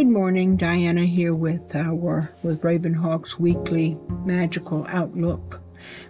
Good 0.00 0.08
morning, 0.08 0.56
Diana 0.56 1.04
here 1.04 1.34
with 1.34 1.76
our 1.76 2.32
with 2.42 2.62
Ravenhawk's 2.62 3.38
weekly 3.38 3.98
magical 4.24 4.86
outlook. 4.88 5.60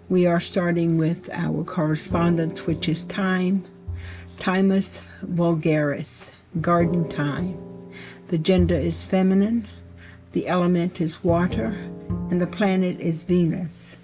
We 0.07 0.25
are 0.25 0.39
starting 0.39 0.97
with 0.97 1.29
our 1.33 1.65
correspondence, 1.65 2.65
which 2.65 2.87
is 2.87 3.03
thyme, 3.03 3.65
Thymus 4.37 5.05
vulgaris, 5.25 6.37
garden 6.61 7.09
thyme. 7.09 7.57
The 8.27 8.37
gender 8.37 8.75
is 8.75 9.03
feminine, 9.03 9.67
the 10.31 10.47
element 10.47 11.01
is 11.01 11.21
water, 11.21 11.75
and 12.29 12.41
the 12.41 12.47
planet 12.47 12.97
is 13.01 13.25
Venus. 13.25 13.97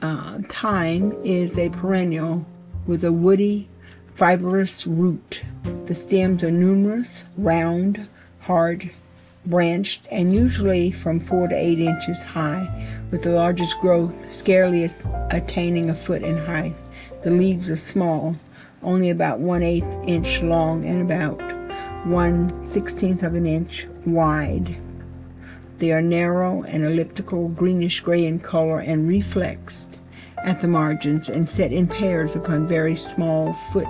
Uh, 0.00 0.38
thyme 0.48 1.12
is 1.22 1.58
a 1.58 1.68
perennial 1.68 2.46
with 2.86 3.04
a 3.04 3.12
woody, 3.12 3.68
fibrous 4.14 4.86
root. 4.86 5.42
The 5.84 5.94
stems 5.94 6.42
are 6.42 6.50
numerous, 6.50 7.26
round, 7.36 8.08
hard, 8.46 8.90
branched, 9.46 10.02
and 10.10 10.32
usually 10.32 10.90
from 10.90 11.20
4 11.20 11.48
to 11.48 11.54
8 11.54 11.78
inches 11.78 12.22
high, 12.22 12.88
with 13.10 13.22
the 13.22 13.32
largest 13.32 13.80
growth 13.80 14.28
scarcely 14.28 14.88
attaining 15.30 15.90
a 15.90 15.94
foot 15.94 16.22
in 16.22 16.36
height. 16.36 16.82
The 17.22 17.30
leaves 17.30 17.70
are 17.70 17.76
small, 17.76 18.36
only 18.82 19.10
about 19.10 19.38
1 19.40 19.62
8 19.62 19.84
inch 20.06 20.42
long 20.42 20.84
and 20.84 21.02
about 21.02 21.40
1 22.06 22.50
16th 22.62 23.22
of 23.22 23.34
an 23.34 23.46
inch 23.46 23.86
wide. 24.04 24.76
They 25.78 25.92
are 25.92 26.02
narrow 26.02 26.62
and 26.64 26.84
elliptical, 26.84 27.48
greenish 27.48 28.00
gray 28.00 28.26
in 28.26 28.38
color, 28.40 28.80
and 28.80 29.08
reflexed 29.08 29.98
at 30.38 30.60
the 30.60 30.68
margins 30.68 31.28
and 31.28 31.48
set 31.48 31.72
in 31.72 31.86
pairs 31.86 32.36
upon 32.36 32.66
very 32.66 32.96
small 32.96 33.54
foot 33.72 33.88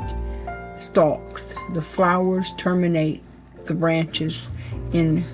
stalks. 0.78 1.54
The 1.72 1.82
flowers 1.82 2.54
terminate 2.56 3.22
the 3.66 3.74
branches 3.74 4.48
in 4.92 5.24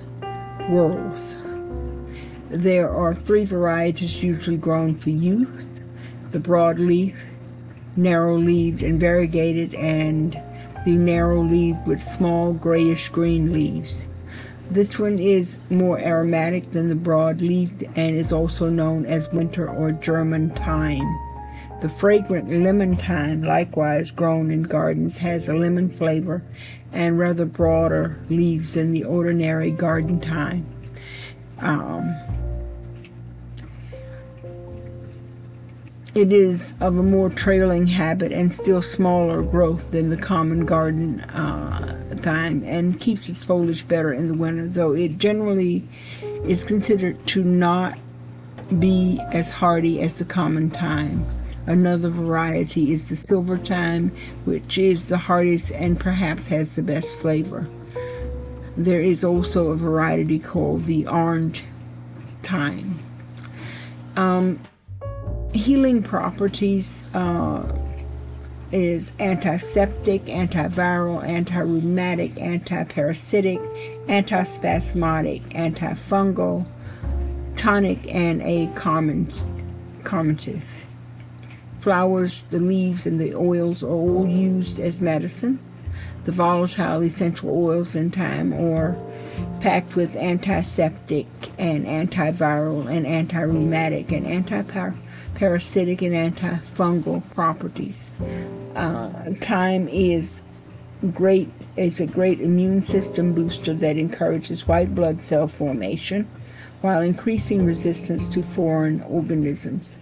whorls. 0.69 1.37
There 2.49 2.89
are 2.89 3.13
three 3.13 3.45
varieties 3.45 4.21
usually 4.21 4.57
grown 4.57 4.95
for 4.95 5.09
use 5.09 5.81
the 6.31 6.39
broadleaf, 6.39 7.15
narrow 7.95 8.37
leaved, 8.37 8.81
and 8.83 8.99
variegated, 8.99 9.75
and 9.75 10.33
the 10.85 10.97
narrow 10.97 11.41
leaved 11.41 11.85
with 11.85 12.01
small 12.01 12.53
grayish 12.53 13.09
green 13.09 13.51
leaves. 13.51 14.07
This 14.69 14.97
one 14.97 15.19
is 15.19 15.59
more 15.69 15.99
aromatic 15.99 16.71
than 16.71 16.87
the 16.87 16.95
broad-leaved 16.95 17.83
and 17.97 18.15
is 18.15 18.31
also 18.31 18.69
known 18.69 19.05
as 19.05 19.29
winter 19.33 19.67
or 19.67 19.91
German 19.91 20.51
thyme. 20.51 21.30
The 21.81 21.89
fragrant 21.89 22.47
lemon 22.47 22.95
thyme, 22.95 23.41
likewise 23.41 24.11
grown 24.11 24.51
in 24.51 24.61
gardens, 24.61 25.17
has 25.17 25.49
a 25.49 25.55
lemon 25.55 25.89
flavor 25.89 26.43
and 26.91 27.17
rather 27.17 27.43
broader 27.45 28.19
leaves 28.29 28.75
than 28.75 28.91
the 28.91 29.03
ordinary 29.03 29.71
garden 29.71 30.19
thyme. 30.19 30.63
Um, 31.57 32.15
it 36.13 36.31
is 36.31 36.75
of 36.79 36.97
a 36.97 37.03
more 37.03 37.31
trailing 37.31 37.87
habit 37.87 38.31
and 38.31 38.53
still 38.53 38.83
smaller 38.83 39.41
growth 39.41 39.89
than 39.89 40.11
the 40.11 40.17
common 40.17 40.67
garden 40.67 41.21
uh, 41.21 41.97
thyme 42.17 42.61
and 42.63 42.99
keeps 42.99 43.27
its 43.27 43.43
foliage 43.43 43.87
better 43.87 44.13
in 44.13 44.27
the 44.27 44.35
winter, 44.35 44.67
though 44.67 44.91
it 44.91 45.17
generally 45.17 45.87
is 46.43 46.63
considered 46.63 47.25
to 47.25 47.43
not 47.43 47.97
be 48.77 49.19
as 49.31 49.49
hardy 49.49 49.99
as 49.99 50.19
the 50.19 50.25
common 50.25 50.69
thyme. 50.69 51.25
Another 51.67 52.09
variety 52.09 52.91
is 52.91 53.09
the 53.09 53.15
silver 53.15 53.57
thyme, 53.57 54.11
which 54.45 54.77
is 54.77 55.09
the 55.09 55.17
hardest 55.17 55.71
and 55.71 55.99
perhaps 55.99 56.47
has 56.47 56.75
the 56.75 56.81
best 56.81 57.17
flavor. 57.17 57.69
There 58.75 59.01
is 59.01 59.23
also 59.23 59.69
a 59.69 59.75
variety 59.75 60.39
called 60.39 60.85
the 60.85 61.05
orange 61.07 61.63
thyme. 62.41 62.99
Um, 64.15 64.59
healing 65.53 66.01
properties 66.03 67.05
uh, 67.13 67.77
is 68.71 69.13
antiseptic, 69.19 70.25
antiviral, 70.25 71.23
anti-rheumatic, 71.23 72.39
anti-parasitic, 72.41 73.59
antispasmodic, 74.07 75.43
antifungal, 75.49 76.65
tonic, 77.57 78.13
and 78.13 78.41
a 78.41 78.67
common, 78.75 79.31
carminative. 80.03 80.85
Flowers, 81.81 82.43
the 82.43 82.59
leaves, 82.59 83.07
and 83.07 83.19
the 83.19 83.33
oils 83.33 83.81
are 83.81 83.87
all 83.87 84.27
used 84.27 84.79
as 84.79 85.01
medicine. 85.01 85.57
The 86.25 86.31
volatile 86.31 87.01
essential 87.01 87.49
oils 87.49 87.95
in 87.95 88.11
thyme 88.11 88.53
are 88.53 88.95
packed 89.61 89.95
with 89.95 90.15
antiseptic 90.15 91.25
and 91.57 91.87
antiviral 91.87 92.87
and 92.87 93.07
anti-rheumatic 93.07 94.11
and 94.11 94.27
anti-parasitic 94.27 96.03
and 96.03 96.13
antifungal 96.35 97.23
properties. 97.33 98.11
Uh, 98.75 99.33
thyme 99.41 99.87
is 99.87 100.43
great 101.15 101.49
is 101.75 101.99
a 101.99 102.05
great 102.05 102.39
immune 102.39 102.83
system 102.83 103.33
booster 103.33 103.73
that 103.73 103.97
encourages 103.97 104.67
white 104.67 104.93
blood 104.93 105.19
cell 105.19 105.47
formation 105.47 106.27
while 106.81 107.01
increasing 107.01 107.65
resistance 107.65 108.27
to 108.27 108.43
foreign 108.43 109.01
organisms. 109.01 109.97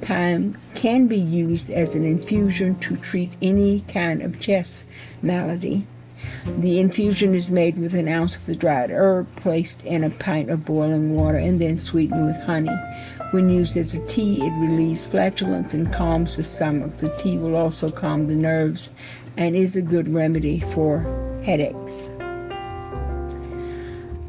Thyme 0.00 0.56
can 0.74 1.06
be 1.06 1.18
used 1.18 1.70
as 1.70 1.94
an 1.94 2.04
infusion 2.04 2.76
to 2.80 2.96
treat 2.96 3.32
any 3.40 3.80
kind 3.88 4.22
of 4.22 4.38
chest 4.38 4.86
malady. 5.22 5.86
The 6.46 6.80
infusion 6.80 7.34
is 7.34 7.50
made 7.50 7.78
with 7.78 7.94
an 7.94 8.08
ounce 8.08 8.36
of 8.36 8.46
the 8.46 8.56
dried 8.56 8.90
herb 8.90 9.26
placed 9.36 9.84
in 9.84 10.04
a 10.04 10.10
pint 10.10 10.50
of 10.50 10.64
boiling 10.64 11.14
water 11.14 11.38
and 11.38 11.60
then 11.60 11.78
sweetened 11.78 12.26
with 12.26 12.40
honey. 12.42 12.74
When 13.32 13.50
used 13.50 13.76
as 13.76 13.94
a 13.94 14.06
tea, 14.06 14.42
it 14.42 14.52
relieves 14.60 15.06
flatulence 15.06 15.74
and 15.74 15.92
calms 15.92 16.36
the 16.36 16.44
stomach. 16.44 16.96
The 16.98 17.14
tea 17.16 17.36
will 17.36 17.56
also 17.56 17.90
calm 17.90 18.26
the 18.26 18.36
nerves 18.36 18.90
and 19.36 19.56
is 19.56 19.76
a 19.76 19.82
good 19.82 20.08
remedy 20.08 20.60
for 20.60 21.00
headaches. 21.44 22.08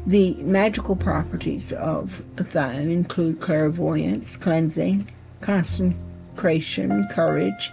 The 0.06 0.34
magical 0.40 0.96
properties 0.96 1.72
of 1.72 2.22
thyme 2.36 2.90
include 2.90 3.40
clairvoyance, 3.40 4.36
cleansing, 4.36 5.08
consecration, 5.40 7.06
courage, 7.08 7.72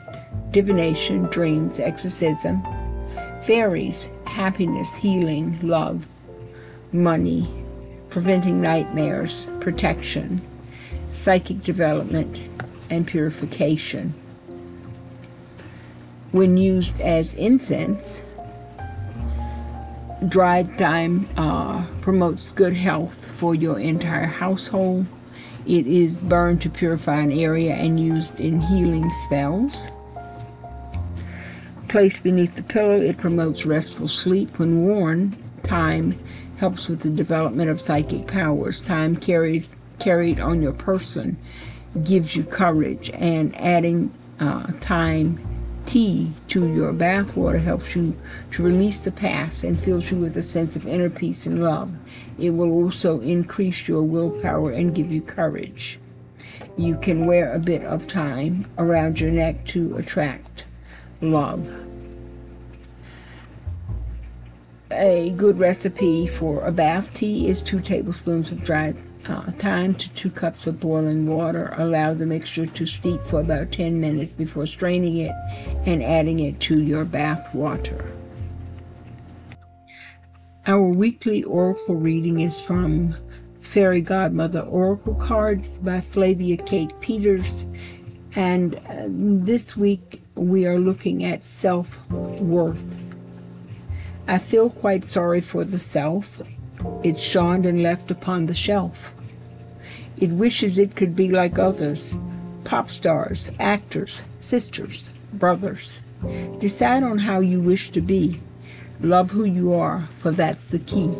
divination, 0.52 1.24
dreams, 1.26 1.80
exorcism, 1.80 2.62
fairies, 3.42 4.12
happiness, 4.26 4.96
healing, 4.96 5.60
love, 5.62 6.08
money, 6.92 7.48
preventing 8.10 8.62
nightmares, 8.62 9.48
protection, 9.60 10.42
psychic 11.12 11.62
development, 11.62 12.40
and 12.90 13.08
purification. 13.08 14.14
When 16.32 16.58
used 16.58 17.00
as 17.02 17.34
incense, 17.34 18.22
dried 20.28 20.78
thyme 20.78 21.30
uh, 21.38 21.86
promotes 22.02 22.52
good 22.52 22.74
health 22.74 23.26
for 23.26 23.56
your 23.56 23.80
entire 23.80 24.26
household 24.26 25.08
it 25.66 25.88
is 25.88 26.22
burned 26.22 26.62
to 26.62 26.70
purify 26.70 27.20
an 27.20 27.32
area 27.32 27.74
and 27.74 28.00
used 28.00 28.40
in 28.40 28.62
healing 28.62 29.12
spells. 29.24 29.92
Placed 31.88 32.24
beneath 32.24 32.56
the 32.56 32.64
pillow, 32.64 33.00
it 33.00 33.18
promotes 33.18 33.66
restful 33.66 34.08
sleep. 34.08 34.60
When 34.60 34.82
worn, 34.82 35.32
thyme 35.64 36.20
helps 36.58 36.88
with 36.88 37.02
the 37.02 37.10
development 37.10 37.70
of 37.70 37.82
psychic 37.82 38.28
powers. 38.28 38.80
Thyme 38.86 39.16
carries 39.16 39.76
carried 40.00 40.40
on 40.40 40.62
your 40.62 40.74
person 40.74 41.38
gives 42.04 42.36
you 42.36 42.44
courage, 42.44 43.10
and 43.14 43.56
adding 43.60 44.14
uh, 44.40 44.68
thyme 44.82 45.40
tea 45.86 46.34
to 46.48 46.68
your 46.68 46.94
bathwater 46.94 47.62
helps 47.62 47.96
you 47.96 48.16
to 48.52 48.64
release 48.64 49.02
the 49.02 49.12
past 49.12 49.64
and 49.64 49.80
fills 49.80 50.12
you 50.12 50.18
with 50.18 50.36
a 50.38 50.42
sense 50.42 50.76
of 50.76 50.88
inner 50.88 51.10
peace 51.10 51.46
and 51.46 51.64
love. 51.64 51.94
It 52.38 52.52
will 52.52 52.72
also 52.72 53.22
increase 53.22 53.88
your 53.88 54.04
willpower 54.04 54.72
and 54.72 54.96
give 54.96 55.12
you 55.12 55.22
courage. 55.22 56.00
You 56.78 56.98
can 56.98 57.26
wear 57.26 57.54
a 57.54 57.60
bit 57.60 57.84
of 57.84 58.04
thyme 58.04 58.66
around 58.78 59.20
your 59.20 59.32
neck 59.32 59.66
to 59.68 59.96
attract 59.98 60.66
love. 61.22 61.74
A 64.92 65.32
good 65.32 65.58
recipe 65.58 66.28
for 66.28 66.64
a 66.66 66.72
bath 66.72 67.14
tea 67.14 67.48
is 67.48 67.64
two 67.64 67.82
tablespoons 67.82 68.52
of 68.52 68.64
dried 68.64 68.96
uh, 69.28 69.52
thyme 69.52 69.96
to 69.96 70.10
two 70.14 70.30
cups 70.30 70.68
of 70.68 70.80
boiling 70.80 71.28
water. 71.28 71.74
Allow 71.78 72.14
the 72.14 72.26
mixture 72.26 72.66
to 72.66 72.86
steep 72.86 73.22
for 73.24 73.40
about 73.40 73.72
10 73.72 74.00
minutes 74.00 74.34
before 74.34 74.66
straining 74.66 75.18
it 75.18 75.32
and 75.86 76.04
adding 76.04 76.40
it 76.40 76.60
to 76.62 76.82
your 76.82 77.06
bath 77.06 77.54
water. 77.54 78.12
Our 80.68 80.90
weekly 80.90 81.44
oracle 81.44 81.96
reading 81.96 82.40
is 82.40 82.60
from 82.60 83.16
Faery 83.60 84.02
Godmother 84.02 84.62
Oracle 84.62 85.16
Cards 85.16 85.80
by 85.80 86.02
Flavia 86.02 86.58
Kate 86.58 86.94
Peters. 87.02 87.66
And 88.36 88.76
uh, 88.76 89.06
this 89.08 89.78
week 89.78 90.22
we 90.36 90.66
are 90.66 90.80
looking 90.80 91.24
at 91.24 91.44
self 91.44 92.00
worth. 92.10 93.00
I 94.28 94.40
feel 94.40 94.70
quite 94.70 95.06
sorry 95.06 95.40
for 95.40 95.64
the 95.64 95.80
self 95.80 96.42
It's 97.04 97.22
shunned 97.22 97.66
and 97.66 97.84
left 97.84 98.12
upon 98.12 98.46
the 98.46 98.54
shelf. 98.54 99.14
It 100.18 100.30
wishes 100.30 100.78
it 100.78 100.96
could 100.96 101.16
be 101.16 101.30
like 101.30 101.60
others 101.60 102.16
pop 102.66 102.90
stars, 102.90 103.52
actors, 103.60 104.24
sisters, 104.40 105.12
brothers. 105.32 106.02
Decide 106.58 107.04
on 107.04 107.20
how 107.20 107.40
you 107.40 107.62
wish 107.62 107.92
to 107.92 108.02
be. 108.02 108.42
Love 109.00 109.32
who 109.32 109.46
you 109.46 109.72
are, 109.72 110.08
for 110.18 110.32
that's 110.32 110.72
the 110.72 110.80
key. 110.80 111.16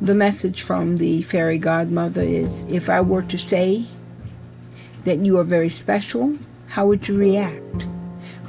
The 0.00 0.14
message 0.14 0.62
from 0.62 0.96
the 0.98 1.22
fairy 1.22 1.58
godmother 1.58 2.22
is 2.22 2.64
if 2.64 2.90
I 2.90 3.00
were 3.00 3.22
to 3.22 3.38
say 3.38 3.86
that 5.04 5.20
you 5.20 5.38
are 5.38 5.44
very 5.44 5.70
special, 5.70 6.36
how 6.68 6.86
would 6.88 7.06
you 7.06 7.16
react? 7.16 7.86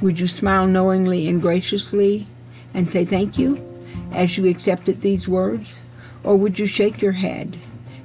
Would 0.02 0.18
you 0.18 0.26
smile 0.26 0.66
knowingly 0.66 1.28
and 1.28 1.40
graciously 1.40 2.26
and 2.74 2.90
say 2.90 3.04
thank 3.04 3.38
you 3.38 3.67
as 4.12 4.36
you 4.36 4.48
accepted 4.48 5.00
these 5.00 5.28
words? 5.28 5.82
Or 6.24 6.36
would 6.36 6.58
you 6.58 6.66
shake 6.66 7.00
your 7.00 7.12
head, 7.12 7.56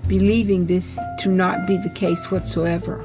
believing 0.07 0.65
this 0.65 0.99
to 1.19 1.29
not 1.29 1.65
be 1.65 1.77
the 1.77 1.89
case 1.89 2.29
whatsoever? 2.31 3.03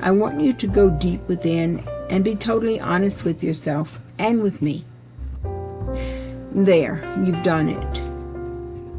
I 0.00 0.10
want 0.10 0.40
you 0.40 0.52
to 0.54 0.66
go 0.66 0.90
deep 0.90 1.26
within 1.28 1.86
and 2.08 2.24
be 2.24 2.34
totally 2.34 2.80
honest 2.80 3.24
with 3.24 3.44
yourself 3.44 4.00
and 4.18 4.42
with 4.42 4.60
me. 4.60 4.84
There, 6.52 7.02
you've 7.24 7.42
done 7.42 7.68
it. 7.68 8.02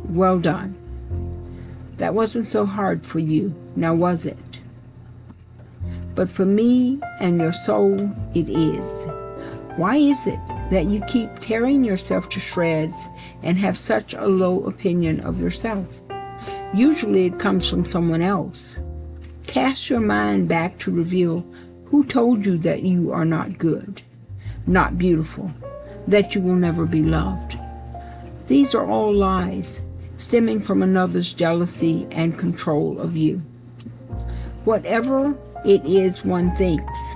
Well 0.10 0.40
done. 0.40 0.76
That 1.98 2.14
wasn't 2.14 2.48
so 2.48 2.66
hard 2.66 3.06
for 3.06 3.20
you, 3.20 3.54
now 3.76 3.94
was 3.94 4.26
it? 4.26 4.38
But 6.16 6.30
for 6.30 6.46
me 6.46 7.00
and 7.20 7.40
your 7.40 7.54
soul, 7.54 7.96
it 8.34 8.50
is. 8.50 9.06
Why 9.82 9.96
is 9.96 10.28
it 10.28 10.40
that 10.70 10.86
you 10.86 11.02
keep 11.08 11.40
tearing 11.40 11.84
yourself 11.84 12.30
to 12.30 12.40
shreds 12.40 13.10
and 13.42 13.58
have 13.58 13.76
such 13.76 14.14
a 14.14 14.28
low 14.28 14.64
opinion 14.66 15.22
of 15.22 15.42
yourself? 15.42 16.00
Usually 16.72 17.26
it 17.26 17.40
comes 17.40 17.68
from 17.68 17.88
someone 17.88 18.22
else. 18.22 18.80
Cast 19.48 19.90
your 19.90 20.00
mind 20.00 20.48
back 20.48 20.78
to 20.78 20.92
reveal 20.92 21.44
who 21.86 22.06
told 22.06 22.46
you 22.46 22.60
that 22.60 22.84
you 22.84 23.12
are 23.12 23.26
not 23.26 23.58
good, 23.58 24.04
not 24.68 25.00
beautiful, 25.00 25.52
that 26.08 26.36
you 26.36 26.42
will 26.42 26.54
never 26.54 26.86
be 26.86 27.02
loved. 27.02 27.58
These 28.46 28.76
are 28.76 28.86
all 28.86 29.12
lies 29.12 29.82
stemming 30.18 30.62
from 30.62 30.84
another's 30.84 31.34
jealousy 31.34 32.08
and 32.12 32.38
control 32.38 33.00
of 33.00 33.18
you. 33.18 33.42
Whatever 34.64 35.36
it 35.66 35.84
is 35.86 36.24
one 36.24 36.56
thinks, 36.56 37.16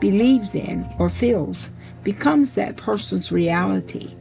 believes 0.00 0.54
in, 0.54 0.90
or 0.98 1.10
feels 1.10 1.68
becomes 2.02 2.54
that 2.54 2.76
person's 2.76 3.30
reality. 3.30 4.14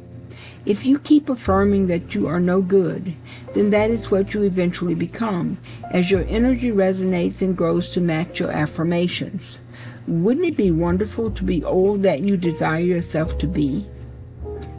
If 0.66 0.86
you 0.86 1.00
keep 1.00 1.30
affirming 1.30 1.88
that 1.88 2.14
you 2.14 2.28
are 2.28 2.40
no 2.40 2.62
good, 2.62 3.16
then 3.54 3.70
that 3.70 3.90
is 3.90 4.12
what 4.12 4.34
you 4.34 4.44
eventually 4.44 4.94
become 4.94 5.58
as 5.92 6.12
your 6.12 6.26
energy 6.28 6.70
resonates 6.70 7.42
and 7.42 7.56
grows 7.56 7.90
to 7.90 8.02
match 8.02 8.40
your 8.40 8.52
affirmations. 8.52 9.60
Wouldn't 10.06 10.46
it 10.46 10.58
be 10.58 10.72
wonderful 10.72 11.32
to 11.32 11.44
be 11.44 11.64
all 11.64 11.98
that 11.98 12.22
you 12.22 12.36
desire 12.36 12.82
yourself 12.82 13.38
to 13.38 13.48
be? 13.48 13.88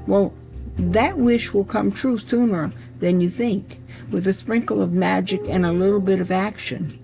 Well, 0.06 0.34
that 0.76 1.18
wish 1.18 1.54
will 1.54 1.64
come 1.64 1.92
true 1.92 2.18
sooner 2.18 2.72
than 2.98 3.20
you 3.20 3.28
think, 3.28 3.80
with 4.10 4.26
a 4.26 4.32
sprinkle 4.32 4.82
of 4.82 4.92
magic 4.92 5.40
and 5.48 5.64
a 5.64 5.72
little 5.72 6.00
bit 6.00 6.20
of 6.20 6.30
action. 6.30 6.98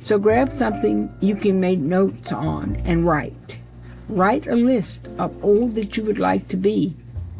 So 0.00 0.18
grab 0.18 0.52
something 0.52 1.14
you 1.20 1.36
can 1.36 1.60
make 1.60 1.78
notes 1.78 2.32
on 2.32 2.76
and 2.84 3.06
write. 3.06 3.60
Write 4.08 4.46
a 4.46 4.54
list 4.54 5.08
of 5.18 5.44
all 5.44 5.68
that 5.68 5.96
you 5.96 6.04
would 6.04 6.18
like 6.18 6.48
to 6.48 6.56
be 6.56 6.94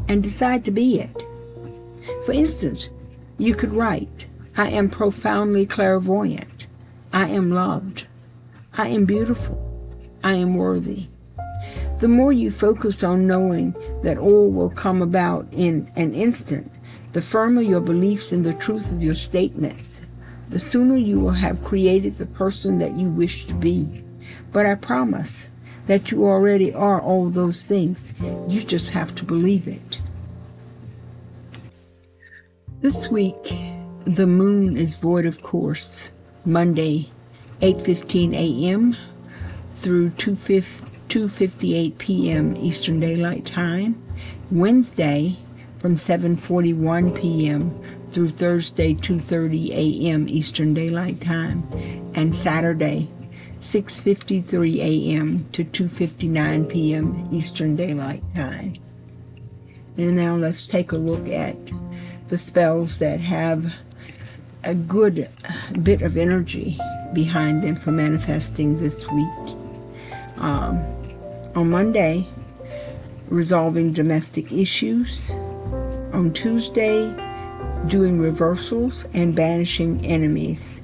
and 0.08 0.22
decide 0.22 0.64
to 0.64 0.70
be 0.70 1.00
it. 1.00 1.22
For 2.24 2.32
instance, 2.32 2.90
you 3.38 3.54
could 3.54 3.72
write, 3.72 4.26
I 4.56 4.70
am 4.70 4.90
profoundly 4.90 5.66
clairvoyant. 5.66 6.66
I 7.12 7.28
am 7.28 7.50
loved. 7.50 8.06
I 8.74 8.88
am 8.88 9.04
beautiful. 9.04 9.62
I 10.24 10.34
am 10.34 10.54
worthy. 10.54 11.08
The 11.98 12.08
more 12.08 12.32
you 12.32 12.50
focus 12.50 13.04
on 13.04 13.26
knowing 13.26 13.74
that 14.02 14.18
all 14.18 14.50
will 14.50 14.70
come 14.70 15.02
about 15.02 15.46
in 15.52 15.90
an 15.96 16.14
instant, 16.14 16.70
the 17.12 17.22
firmer 17.22 17.62
your 17.62 17.80
beliefs 17.80 18.32
in 18.32 18.42
the 18.42 18.54
truth 18.54 18.90
of 18.90 19.02
your 19.02 19.14
statements, 19.14 20.02
the 20.48 20.58
sooner 20.58 20.96
you 20.96 21.18
will 21.20 21.30
have 21.30 21.64
created 21.64 22.14
the 22.14 22.26
person 22.26 22.78
that 22.78 22.96
you 22.96 23.08
wish 23.08 23.46
to 23.46 23.54
be. 23.54 24.04
But 24.52 24.66
I 24.66 24.74
promise 24.74 25.50
that 25.86 26.10
you 26.10 26.24
already 26.24 26.72
are 26.74 27.00
all 27.00 27.30
those 27.30 27.66
things. 27.66 28.12
You 28.48 28.62
just 28.62 28.90
have 28.90 29.14
to 29.16 29.24
believe 29.24 29.66
it. 29.66 30.02
This 32.80 33.08
week, 33.08 33.54
the 34.04 34.26
moon 34.26 34.76
is 34.76 34.96
void 34.96 35.26
of 35.26 35.42
course. 35.42 36.10
Monday, 36.44 37.10
8:15 37.60 38.34
a.m. 38.34 38.96
through 39.76 40.10
2:50 40.10 40.86
2:58 41.08 41.98
p.m. 41.98 42.56
Eastern 42.56 42.98
Daylight 42.98 43.46
Time, 43.46 44.02
Wednesday 44.50 45.38
from 45.78 45.94
7:41 45.96 47.14
p.m. 47.20 47.80
through 48.10 48.30
Thursday 48.30 48.94
2:30 48.94 49.70
a.m. 49.70 50.28
Eastern 50.28 50.74
Daylight 50.74 51.20
Time, 51.20 51.62
and 52.14 52.34
Saturday 52.34 53.08
6:53 53.60 54.76
a.m. 54.76 55.46
to 55.52 55.64
2:59 55.64 56.68
p.m. 56.68 57.28
Eastern 57.32 57.76
Daylight 57.76 58.22
Time. 58.34 58.76
And 59.96 60.16
now 60.16 60.36
let's 60.36 60.66
take 60.66 60.92
a 60.92 60.96
look 60.96 61.26
at 61.28 61.56
the 62.28 62.36
spells 62.36 62.98
that 62.98 63.20
have 63.20 63.74
a 64.64 64.74
good 64.74 65.28
bit 65.82 66.02
of 66.02 66.16
energy 66.16 66.78
behind 67.12 67.62
them 67.62 67.76
for 67.76 67.92
manifesting 67.92 68.76
this 68.76 69.08
week. 69.10 69.56
Um, 70.36 70.78
on 71.54 71.70
Monday, 71.70 72.28
resolving 73.28 73.92
domestic 73.92 74.52
issues. 74.52 75.30
On 76.12 76.32
Tuesday, 76.32 77.14
doing 77.86 78.20
reversals 78.20 79.06
and 79.14 79.34
banishing 79.34 80.04
enemies. 80.04 80.80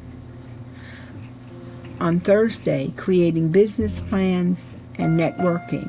On 2.02 2.18
Thursday, 2.18 2.92
creating 2.96 3.50
business 3.50 4.00
plans 4.00 4.76
and 4.96 5.16
networking. 5.16 5.86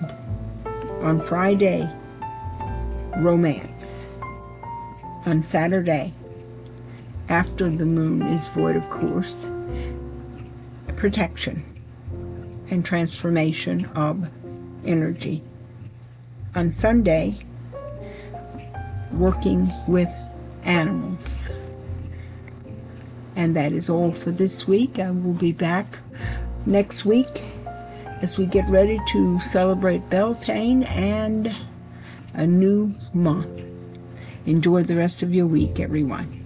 On 1.02 1.20
Friday, 1.20 1.92
romance. 3.18 4.08
On 5.26 5.42
Saturday, 5.42 6.14
after 7.30 7.68
the 7.68 7.88
moon 7.88 8.22
is 8.22 8.48
void, 8.50 8.76
of 8.76 8.88
course, 8.92 9.52
protection 10.98 11.66
and 12.70 12.86
transformation 12.86 13.88
of 13.96 14.30
energy. 14.86 15.42
On 16.54 16.72
Sunday, 16.72 17.44
working 19.14 19.68
with 19.88 20.12
animals. 20.64 21.50
And 23.36 23.56
that 23.56 23.72
is 23.72 23.90
all 23.90 24.12
for 24.12 24.32
this 24.32 24.68
week. 24.68 25.00
I 25.00 25.12
will 25.12 25.34
be 25.34 25.52
back 25.52 26.00
next 26.66 27.06
week 27.06 27.42
as 28.22 28.38
we 28.38 28.46
get 28.46 28.70
ready 28.70 29.00
to 29.10 29.40
celebrate 29.40 30.10
Beltane 30.10 30.84
and 30.84 31.56
a 32.34 32.48
new 32.48 32.96
month. 33.14 33.70
Enjoy 34.46 34.84
the 34.84 34.96
rest 34.96 35.24
of 35.24 35.34
your 35.34 35.48
week, 35.48 35.80
everyone. 35.80 36.43